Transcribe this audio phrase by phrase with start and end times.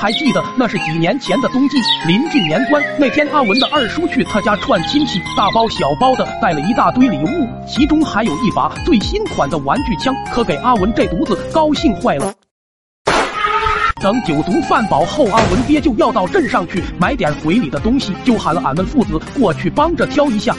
[0.00, 12.32] 还记得那是几年前的冬季，临近年关那天，阿文的二叔去他家串亲戚，大包小包的带了一大堆礼物，其中还有一把最新款的玩具枪，可给阿文这犊子高兴坏了。
[14.00, 20.56] 等酒足饭饱后，阿文爹就要到镇上去买点回礼的东西，就喊了俺们父子过去帮着挑一下。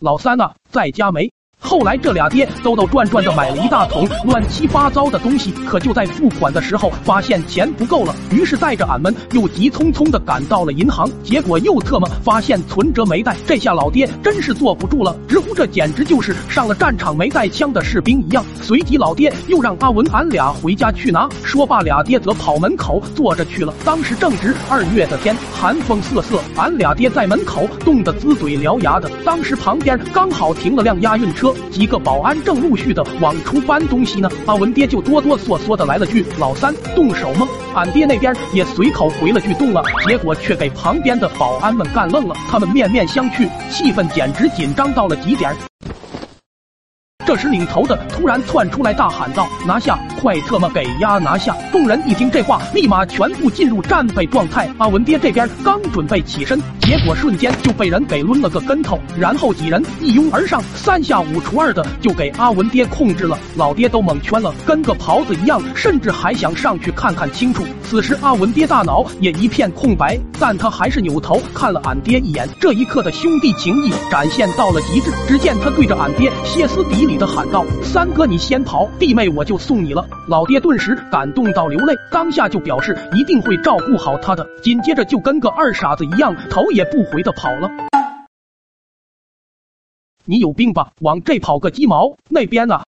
[0.00, 1.30] 老三呐，在家没？
[1.64, 18.44] 后来这俩爹兜兜转转的买了一大桶乱七八糟的东西，可就在付款的时候发现钱不够了，于是带着俺们又急匆匆的赶到了银行，结果又特么发现存折没带，这下老爹真是坐不住了，直呼这简直就是上了战场没带枪的士兵一样。
[18.60, 23.72] 随即老爹又让阿文俺俩回家去拿，说罢俩爹则跑门口坐着去了。
[23.86, 29.10] 当时正值二月的天，寒风瑟瑟，俺俩爹在门口冻得龇嘴獠牙的。
[29.24, 31.53] 当时旁边刚好停了辆押运车。
[31.70, 45.54] 几个保安正陆续的往出搬东西呢，阿文爹就哆哆嗦嗦的来了句：“老三，动手吗？”俺爹那边也随口回了句：“动了。”结果却给旁边的保安们干愣了，他们面面相觑，气氛简直紧张到了极点。
[47.26, 49.98] 这时，领头的突然窜出来，大喊道：“拿下！
[50.20, 54.70] 快特么给丫拿下！”众人一听这话，立马全部进入战备状态。
[54.76, 63.38] 阿文爹这边刚准备起身，结果瞬间就被人给抡了个跟头，然后几人一拥而上，三下五除二的就给阿文爹控制了。
[63.56, 67.64] 老爹都蒙圈了，跟个狍子一样，甚至还想上去看看清楚。
[67.82, 72.46] 此时，阿文爹大脑也一片空白，但他还是扭头看了俺爹一眼。
[72.60, 75.10] 这一刻的兄弟情谊展现到了极致。
[75.26, 77.13] 只见他对着俺爹歇斯底里。
[77.16, 87.70] 的喊道：“三哥，你先跑，弟妹我就送你了。”老爹顿时感动到流泪，当下就表示一定会照顾好他的，紧接着就跟个二傻子一样，头也不回的跑了。
[90.24, 90.92] 你有病吧？
[91.00, 92.16] 往这跑个鸡毛？
[92.30, 92.82] 那边呢？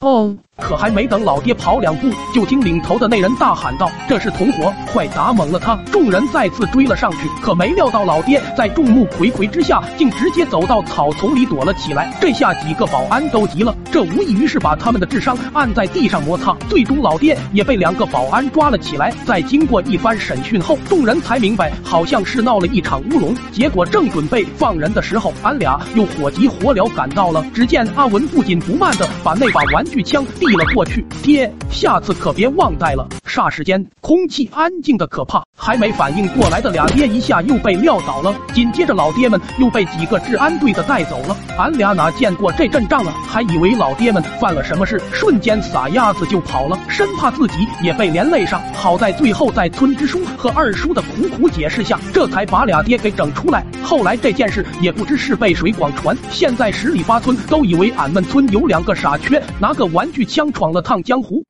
[0.00, 0.38] 哦。
[0.60, 12.12] 可还没等老爹跑两步，就听领头的那人大喊道：“这是同伙，快打懵了他！”众人再次追了上去，可没料到老爹在众目睽睽之下，竟直接走到草丛里躲了起来。
[12.20, 16.54] 这下几个保安都急了，这无异于是把他们的智商按在地上摩擦。
[16.68, 19.14] 最终老爹也被两个保安抓了起来。
[19.24, 23.34] 在经过一番审讯后，众人才明白，好像是闹了一场乌龙。
[23.52, 27.46] 结果正准备放人的时候，俺俩又火急火燎赶到了。
[27.54, 30.47] 只见阿文不紧不慢的把那把玩具枪递。
[30.48, 33.06] 递了过去，爹，下次可别忘带了。
[33.38, 38.34] 霎时间，空气安静的可怕，还没反应过来的俩爹一下又被撂倒了。
[38.52, 41.36] 紧接着，老爹们又被几个治安队的带走了。
[41.56, 48.60] 俺俩哪见过这阵仗啊，还以为老爹们犯了什么事，瞬间撒丫子就跑了，生怕自己也被连累上。
[48.74, 53.64] 好在最后在村支书和二叔的苦苦解释下，这才把俩爹给整出来。
[53.84, 60.52] 后来这件事也不知是被谁广传，现在十里八村都以为俺们村有两个傻缺拿个玩具枪。
[60.52, 61.44] 闯了趟江湖，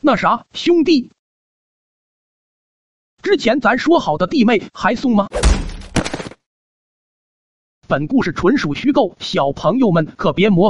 [0.00, 1.10] 那啥，兄弟，
[3.26, 5.26] 之前咱说好的弟妹还送吗？
[7.88, 10.64] 本故事纯属虚构，小朋友们可别模仿。